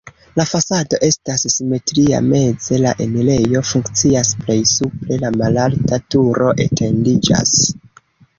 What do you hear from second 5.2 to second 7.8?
la malalta turo etendiĝas.